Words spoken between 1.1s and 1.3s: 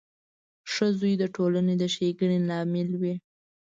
د